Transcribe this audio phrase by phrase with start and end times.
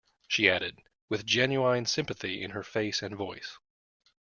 [0.27, 0.79] She added,
[1.09, 3.59] with genuine sympathy in her face and voice.